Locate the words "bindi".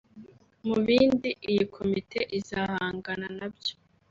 0.85-1.29